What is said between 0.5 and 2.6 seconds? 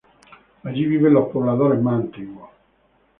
Allí viven los pobladores más antiguos.